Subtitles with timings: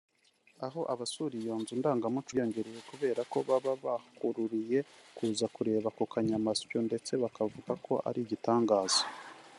[0.65, 4.79] Aho abasura iyo nzu ndangamuco biyongereye kuberako baba bahururiye
[5.17, 9.03] kuza kureba aka kanyamasyo ndetse bakavuga ko ari igitangaza